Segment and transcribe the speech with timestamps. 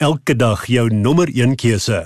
[0.00, 1.98] Elke dag jou nommer 1 keuse.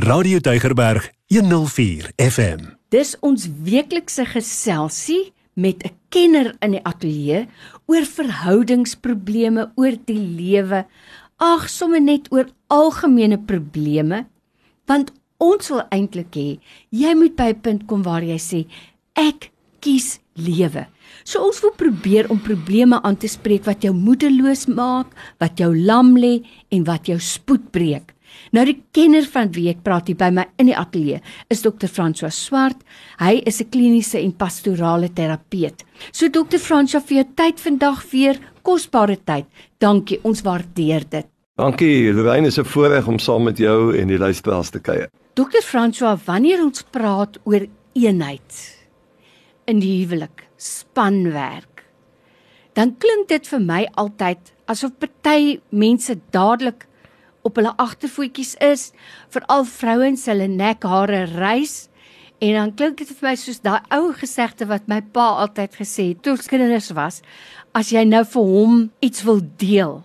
[0.00, 2.70] Radio Deugerberg 104 FM.
[2.88, 7.44] Dis ons weeklikse geselsie met 'n kenner in die ateljee
[7.84, 10.86] oor verhoudingsprobleme, oor die lewe.
[11.36, 14.24] Ag, sommer net oor algemene probleme.
[14.86, 16.58] Want ons wil eintlik hê
[16.88, 18.66] jy moet by 'n punt kom waar jy sê
[19.12, 19.50] ek
[19.84, 20.86] kies lewe.
[21.24, 25.70] So ons wil probeer om probleme aan te spreek wat jou moedeloos maak, wat jou
[25.76, 26.40] lam lê
[26.74, 28.14] en wat jou spoed breek.
[28.54, 31.20] Nou die kenner van wie ek praat hier by my in die ateljee
[31.52, 31.86] is Dr.
[31.90, 32.80] François Swart.
[33.20, 35.84] Hy is 'n kliniese en pastorale terapeut.
[36.12, 36.58] So Dr.
[36.58, 39.46] François vir jou tyd vandag weer kosbare tyd.
[39.78, 41.26] Dankie, ons waardeer dit.
[41.56, 45.08] Dankie, Lorraine, is 'n voorreg om saam met jou en die luisteraars te kuier.
[45.34, 45.62] Dr.
[45.62, 48.73] François, wanneer ons praat oor eenheid
[49.70, 51.84] in die huwelik, spanwerk,
[52.74, 56.86] dan klink dit vir my altyd asof party mense dadelik
[57.44, 58.88] op hulle agtervoetjies is,
[59.32, 61.84] veral vrouens hulle nekhare rys
[62.42, 66.10] en dan klink dit vir my soos daai ou gesegde wat my pa altyd gesê
[66.12, 67.20] het toe ons kinders was,
[67.76, 70.00] as jy nou vir hom iets wil deel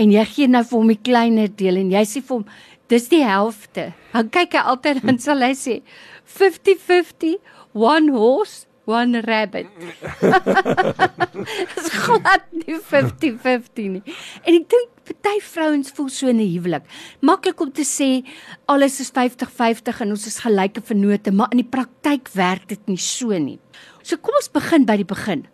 [0.00, 2.46] en jy gee nou vir hom 'n kleiner deel en jy sê vir hom
[2.88, 3.92] dis die helfte.
[4.12, 5.80] Dan kyk hy altyd en sal hy sê
[6.26, 7.38] 50-50,
[7.72, 9.66] one horse one rabbit.
[11.74, 14.02] Dis glad nie 50-50 nie.
[14.46, 16.84] En ek dink party vrouens voel so in 'n huwelik.
[17.20, 18.26] Maklik om te sê
[18.66, 22.98] alles is 50-50 en ons is gelyke vennote, maar in die praktyk werk dit nie
[22.98, 23.58] so nie.
[24.02, 25.46] So kom ons begin by die begin.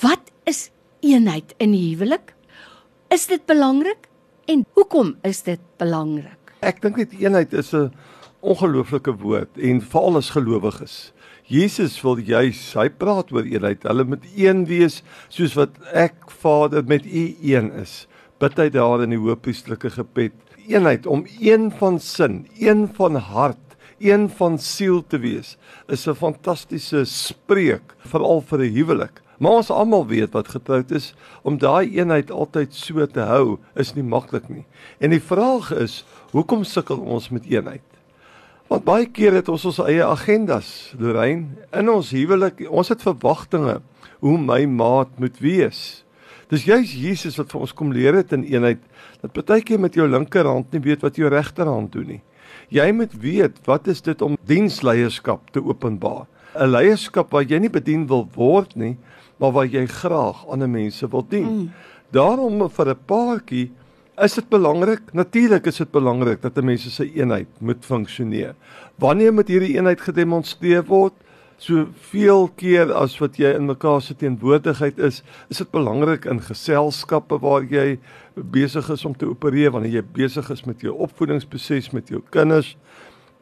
[0.00, 2.34] Wat is eenheid in die huwelik?
[3.10, 4.08] Is dit belangrik?
[4.46, 6.54] En hoekom is dit belangrik?
[6.60, 7.92] Ek dink dit eenheid is 'n
[8.40, 11.12] ongelooflike woord en veral as gelowiges.
[11.48, 13.86] Jesus wil juis, hy praat oor eenheid.
[13.88, 14.98] Hulle moet een wees
[15.32, 18.02] soos wat ek Vader met u een is.
[18.36, 20.36] Bid hy daar in die hoëpriesterlike gebed.
[20.68, 25.56] Eenheid om een van sin, een van hart, een van siel te wees
[25.88, 29.22] is 'n fantastiese spreek veral vir 'n huwelik.
[29.38, 33.94] Maar ons almal weet wat getroud is om daai eenheid altyd so te hou is
[33.94, 34.66] nie maklik nie.
[35.00, 37.97] En die vraag is, hoekom sukkel ons met eenheid?
[38.68, 42.60] Want baie keer het ons ons eie agendas, Lorraine, in ons huwelik.
[42.68, 43.78] Ons het verwagtinge
[44.20, 46.04] hoe my maat moet wees.
[46.52, 48.82] Dis juist Jesus wat vir ons kom leer het in eenheid
[49.22, 52.20] dat partykeer met jou linkerhand nie weet wat jou regterhand doen nie.
[52.72, 56.26] Jy moet weet wat is dit om diensleierskap te openbaar.
[56.56, 58.96] 'n Leierskap waar jy nie bedien wil word nie,
[59.40, 61.48] maar waar jy graag ander mense wil dien.
[61.48, 61.70] Mm.
[62.12, 63.72] Daarom vir 'n paartjie
[64.18, 65.12] Is dit belangrik?
[65.14, 68.54] Natuurlik is dit belangrik dat 'n mens se eenheid moet funksioneer.
[68.94, 71.12] Wanneer moet hierdie eenheid gedemonstreer word?
[71.56, 77.38] Soveel keer as wat jy in mekaar se teenwoordigheid is, is dit belangrik in geselskappe
[77.38, 77.98] waar jy
[78.34, 82.76] besig is om te opereer, wanneer jy besig is met jou opvoedingsproses met jou kinders.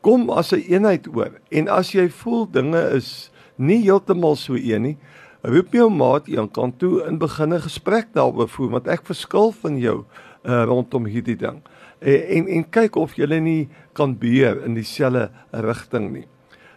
[0.01, 1.41] Kom as 'n eenheid oor.
[1.49, 4.99] En as jy voel dinge is nie heeltemal so een nie,
[5.47, 9.53] roep jou maat een kant toe en begin 'n gesprek daaroor voer want ek verskil
[9.53, 10.05] van jou
[10.45, 11.63] uh, rondom hierdie ding.
[11.99, 16.27] En en, en kyk of jy nie kan beheer in dieselfde rigting nie.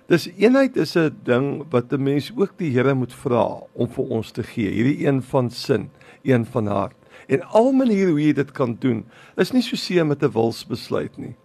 [0.08, 4.06] Dis eenheid is 'n ding wat 'n mens ook die Here moet vra om vir
[4.06, 4.70] ons te gee.
[4.70, 5.90] Hierdie een van sin,
[6.24, 6.96] een van hart.
[7.28, 9.06] En al maniere hoe jy dit kan doen,
[9.38, 11.36] is nie so seë met 'n wilsbesluit nie.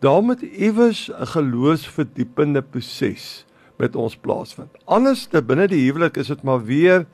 [0.00, 3.44] Daar moet iewers 'n geloofsverdiepende proses
[3.80, 4.70] met ons plaasvind.
[4.84, 7.06] Anders te binne die huwelik is dit maar weer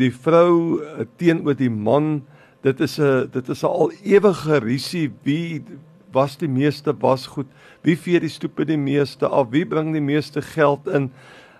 [0.00, 2.24] die vrou eh, teenoor die man.
[2.64, 5.64] Dit is 'n dit is 'n al ewige risie wie
[6.12, 7.46] was die meeste was goed.
[7.82, 9.50] Wie vee die stoepe die meeste af?
[9.50, 11.10] Wie bring die meeste geld in?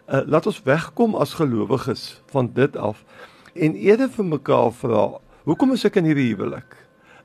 [0.09, 3.05] Uh, laat ons wegkom as gelowiges van dit af
[3.55, 6.77] en eerder vir mekaar vra, hoekom is ek in hierdie huwelik?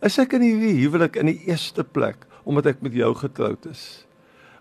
[0.06, 4.06] Is ek in hierdie huwelik in die eerste plek omdat ek met jou getroud is?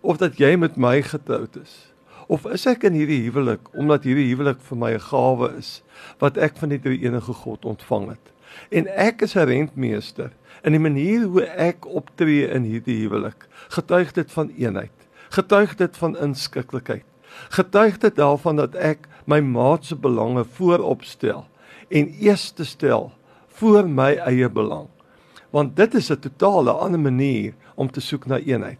[0.00, 1.92] Of dat jy met my getroud is?
[2.28, 5.82] Of is ek in hierdie huwelik omdat hierdie huwelik vir my 'n gawe is
[6.20, 8.32] wat ek van die drie enige God ontvang het?
[8.70, 10.30] En ek is 'n rentmeester
[10.62, 14.94] in die manier hoe ek optree in hierdie huwelik getuig dit van eenheid
[15.30, 17.04] getuig dit van inskikkelikheid
[17.48, 21.46] getuig dit daarvan dat ek my maat se belange voorop stel
[21.88, 23.12] en eerste stel
[23.58, 24.88] voor my eie belang.
[25.50, 28.78] Want dit is 'n totale ander manier om te soek na eenheid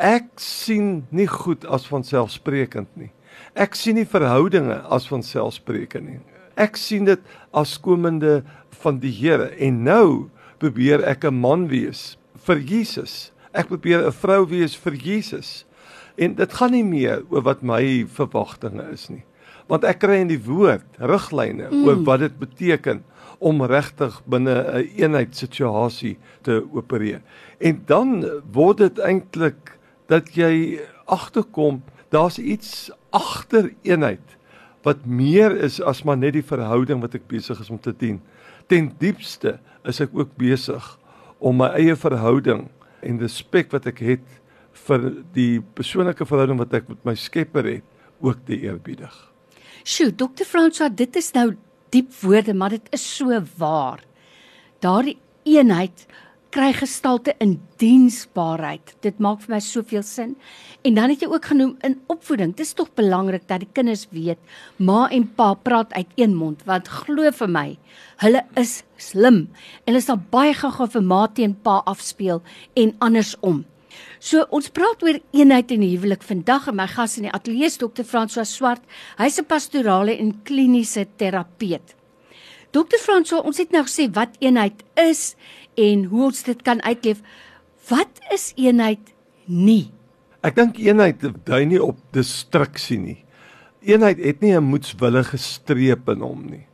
[0.00, 3.10] Ek sien nie goed as van selfsprekend nie.
[3.52, 6.20] Ek sien nie verhoudinge as van selfsprekend nie.
[6.56, 7.20] Ek sien dit
[7.52, 8.40] as komende
[8.80, 12.16] van die Here en nou probeer ek 'n man wees
[12.46, 13.32] vir Jesus.
[13.52, 15.64] Ek probeer 'n vrou wees vir Jesus.
[16.16, 19.24] En dit gaan nie meer oor wat my verwagtinge is nie.
[19.68, 21.84] Want ek kry in die woord riglyne mm.
[21.84, 23.04] oor wat dit beteken
[23.38, 27.20] om regtig binne 'n een eenheidssituasie te opereer.
[27.58, 29.79] En dan word dit eintlik
[30.10, 31.80] dat jy agterkom
[32.10, 34.36] daar's iets agter eenheid
[34.82, 38.18] wat meer is as maar net die verhouding wat ek besig is om te dien.
[38.70, 39.58] Ten diepste
[39.88, 40.84] is ek ook besig
[41.38, 42.66] om my eie verhouding
[43.04, 44.38] en respek wat ek het
[44.86, 47.84] vir die persoonlike verhouding wat ek met my Skepper het,
[48.20, 49.12] ook te eerbiedig.
[49.84, 50.44] Sjoe, Dr.
[50.44, 51.54] François, dit is nou
[51.92, 54.02] diep woorde, maar dit is so waar.
[54.84, 55.16] Daardie
[55.48, 56.06] eenheid
[56.50, 58.96] kry gestalte in diensbaarheid.
[59.04, 60.34] Dit maak vir my soveel sin.
[60.82, 62.54] En dan het jy ook genoem in opvoeding.
[62.56, 64.38] Dit is tog belangrik dat die kinders weet
[64.76, 67.66] ma en pa praat uit een mond want glo vir my,
[68.24, 69.42] hulle is slim
[69.84, 72.42] en hulle sal baie gou-gou vir ma teen pa afspeel
[72.80, 73.64] en andersom.
[74.20, 77.70] So ons praat oor eenheid in die huwelik vandag en my gas in die ateljee
[77.70, 78.82] is dokter François Swart.
[79.18, 81.94] Hy's 'n pastorale en kliniese terapeut.
[82.70, 85.34] Dokter François, ons het nou gesê wat eenheid is
[85.80, 87.22] en hoe ons dit kan uitleef.
[87.88, 89.12] Wat is eenheid
[89.46, 89.90] nie?
[90.44, 93.18] Ek dink eenheid dui nie op destruksie nie.
[93.84, 96.66] Eenheid het nie 'n moetswillige streep in hom nie.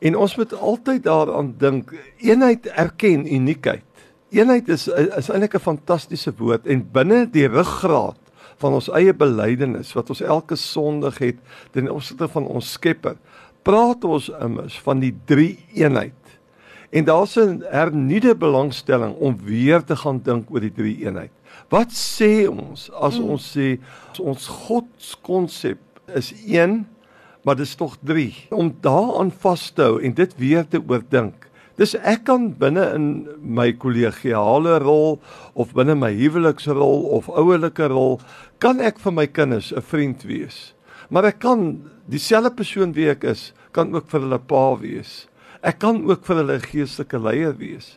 [0.00, 3.84] En ons moet altyd daaraan dink, eenheid erken uniekheid.
[4.30, 8.18] Eenheid is is eintlik 'n fantastiese woord en binne die ruggraat
[8.56, 11.38] van ons eie belydenis wat ons elke Sondag het
[11.70, 13.16] ten opsigte van ons Skepper,
[13.62, 16.14] praat ons immers van die drie eenheid.
[16.94, 21.30] En daar's 'n hernuide belangstelling om weer te gaan dink oor die drie eenheid.
[21.68, 23.24] Wat sê ons as mm.
[23.24, 23.78] ons sê
[24.20, 25.78] ons godskonsep
[26.14, 26.86] is een,
[27.42, 28.34] maar dit is tog drie.
[28.50, 31.50] Om daaraan vas te hou en dit weer te oordink.
[31.74, 33.06] Dis ek kan binne in
[33.42, 35.18] my kollegiale rol
[35.58, 38.20] of binne my huweliksrol of ouerlike rol
[38.62, 40.74] kan ek vir my kinders 'n vriend wees.
[41.10, 45.26] Maar ek kan dieselfde persoon wie ek is, kan ook vir hulle pa wees.
[45.64, 47.94] Ek kan ook vir hulle geestelike leier wees.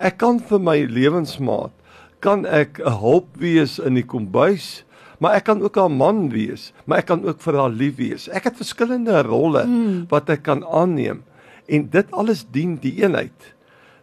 [0.00, 1.76] Ek kan vir my lewensmaat
[2.20, 4.84] kan ek 'n hulp wees in die kombuis,
[5.20, 8.28] maar ek kan ook 'n man wees, maar ek kan ook vir haar lief wees.
[8.28, 10.06] Ek het verskillende rolle hmm.
[10.08, 11.22] wat ek kan aanneem
[11.68, 13.54] en dit alles dien die eenheid.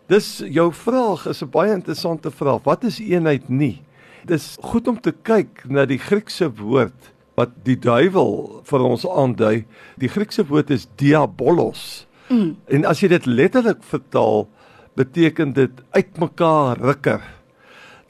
[0.07, 2.63] Dis jou vraag is 'n baie interessante vraag.
[2.63, 3.81] Wat is eenheid nie?
[4.25, 9.65] Dis goed om te kyk na die Griekse woord wat die duiwel vir ons aandui.
[9.97, 12.06] Die Griekse woord is diabolos.
[12.27, 12.57] Mm.
[12.65, 14.47] En as jy dit letterlik vertaal,
[14.97, 17.23] beteken dit uitmekaar rukker.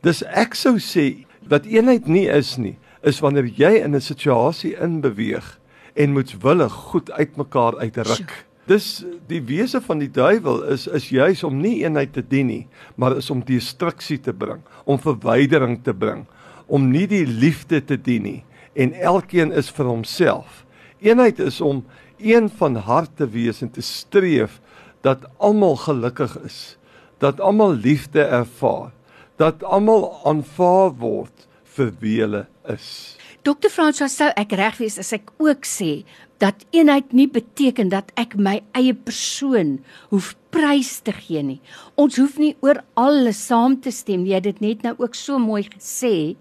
[0.06, 4.76] Dis ek sou sê wat eenheid nie is nie, is wanneer jy in 'n situasie
[4.80, 5.60] inbeweeg
[5.96, 8.46] en moetswillig goed uitmekaar uitruk.
[8.68, 12.68] Dis die wese van die duiwel is is juis om nie eenheid te dien nie,
[12.96, 16.26] maar is om destruksie te bring, om verwydering te bring,
[16.68, 18.44] om nie die liefde te dien nie
[18.78, 20.66] en elkeen is vir homself.
[21.02, 21.84] Eenheid is om
[22.18, 24.60] een van hart te wees en te streef
[25.02, 26.78] dat almal gelukkig is,
[27.18, 28.92] dat almal liefde ervaar,
[29.36, 31.48] dat almal aanvaar word
[31.78, 33.18] vir wie hulle is.
[33.46, 36.02] Dokter François sou ek reg wees as ek ook sê
[36.42, 39.78] dat eenheid nie beteken dat ek my eie persoon
[40.12, 41.62] hoef prys te gee nie.
[41.96, 44.34] Ons hoef nie oor alles saam te stem nie.
[44.34, 46.36] Jy het dit net nou ook so mooi gesê.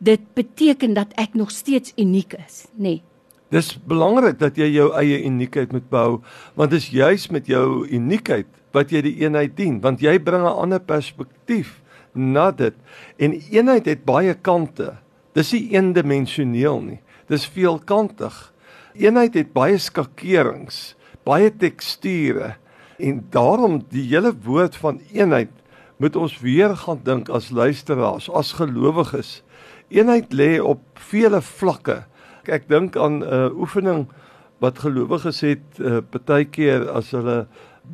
[0.00, 2.98] Dit beteken dat ek nog steeds uniek is, nê?
[2.98, 3.09] Nee.
[3.50, 6.20] Dis belangrik dat jy jou eie uniekheid moet behou,
[6.54, 10.44] want dit is juis met jou uniekheid wat jy die eenheid dien, want jy bring
[10.46, 11.80] 'n ander perspektief
[12.14, 12.74] na dit.
[13.18, 14.96] En eenheid het baie kante.
[15.34, 17.00] Dis nie eendimensioneel nie.
[17.28, 18.52] Dis veelkantig.
[18.94, 22.56] Eenheid het baie skakerings, baie teksture
[22.98, 25.50] en daarom die hele woord van eenheid
[26.00, 29.42] moet ons weer gaan dink as luisteraars, as gelowiges.
[29.88, 30.80] Eenheid lê op
[31.10, 32.04] vele vlakke
[32.48, 34.06] ek dink aan 'n uh, oefening
[34.60, 37.46] wat gelowiges het uh, baie keer as hulle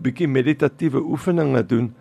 [0.02, 1.94] bietjie meditatiewe oefeninge doen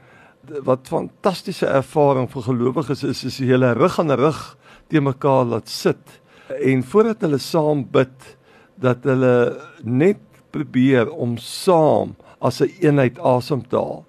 [0.66, 4.58] wat fantastiese ervaring vir gelowiges is is jy hulle rug aan rug
[4.90, 8.38] te mekaar laat sit en voordat hulle saam bid
[8.76, 10.22] dat hulle net
[10.52, 14.06] probeer om saam as 'n een eenheid asem te haal.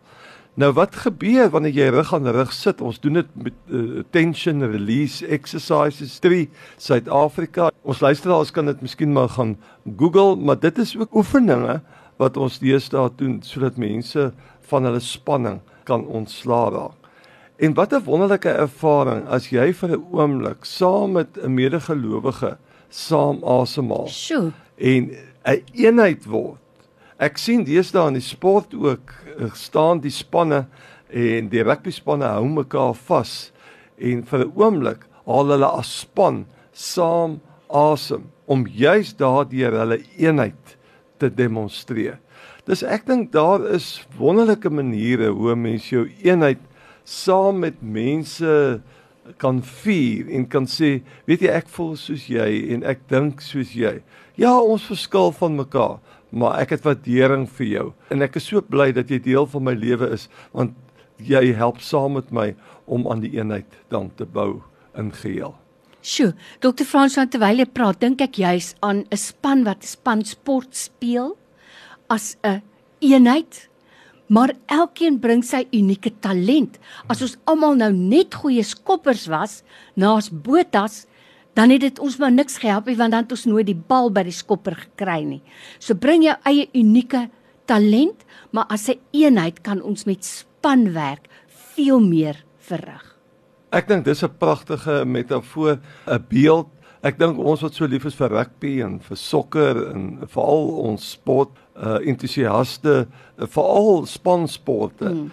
[0.56, 2.78] Nou wat gebeur wanneer jy rug aan rug sit?
[2.80, 6.46] Ons doen dit met uh, tension release exercises 3
[6.80, 7.68] Suid-Afrika.
[7.84, 9.58] Ons luisteraars kan dit miskien maar gaan
[10.00, 11.82] Google, maar dit is ook oefeninge
[12.16, 14.30] wat ons deesdae doen sodat mense
[14.72, 17.12] van hulle spanning kan ontslaa raak.
[17.60, 22.56] En wat 'n wonderlike ervaring as jy vir 'n oomblik saam met 'n medegelowige
[22.88, 24.08] saam asemhaal.
[24.08, 24.52] Sjoe.
[24.76, 26.65] En 'n een eenheid word.
[27.18, 30.64] Ek sien deesdae in die sport ook Eh, staan die spanne
[31.12, 33.52] en die rugby spanne hou mekaar vas
[34.00, 40.76] en vir 'n oomblik haal hulle as span saam asem om juis daardeur hulle eenheid
[41.18, 42.18] te demonstreer.
[42.64, 46.60] Dis ek dink daar is wonderlike maniere hoe mense jou eenheid
[47.04, 48.80] saam met mense
[49.36, 53.74] kan vier en kan sê, weet jy ek voel soos jy en ek dink soos
[53.74, 54.00] jy.
[54.36, 55.98] Ja, ons verskil van mekaar,
[56.36, 59.64] maar ek het waardering vir jou en ek is so bly dat jy deel van
[59.70, 60.76] my lewe is want
[61.16, 62.50] jy help saam met my
[62.84, 64.60] om aan die eenheid dan te bou
[64.96, 65.54] in geheel.
[66.06, 66.84] Sjoe, Dr.
[66.86, 71.36] Frans van terwyl jy praat, dink ek juis aan 'n span wat span sport speel
[72.08, 72.62] as 'n
[73.00, 73.68] eenheid,
[74.28, 76.78] maar elkeen bring sy unieke talent.
[77.08, 79.62] As ons almal nou net goeie skoppers was,
[79.96, 81.06] naas Botas,
[81.56, 84.10] dan het dit ons maar niks gehelp nie want dan het ons nooit die bal
[84.12, 85.42] by die skopper gekry nie.
[85.78, 87.26] So bring jou eie unieke
[87.66, 91.28] talent, maar as 'n eenheid kan ons met spanwerk
[91.74, 93.16] veel meer verrig.
[93.72, 96.68] Ek dink dis 'n pragtige metafoor, 'n beeld.
[97.02, 101.10] Ek dink ons wat so lief is vir rugby en vir sokker en veral ons
[101.10, 103.06] sport uh entoesiaste,
[103.38, 105.04] uh, veral spansporte.
[105.04, 105.30] Mm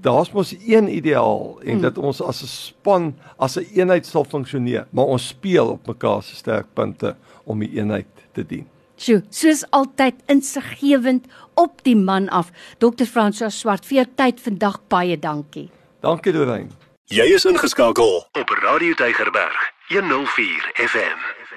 [0.00, 1.82] daar's mos een ideaal en mm.
[1.82, 6.22] dat ons as 'n span as 'n eenheid sal funksioneer, maar ons speel op mekaar
[6.22, 8.66] se sterkpunte om die eenheid te dien.
[8.96, 12.50] Sjoe, soos altyd insiggewend op die man af.
[12.78, 13.04] Dr.
[13.04, 15.70] François Swart, vir jou tyd vandag baie dankie.
[16.00, 16.70] Dankie Lorraine.
[17.04, 21.47] Jy is ingeskakel op Radio Deigerberg 104 FM.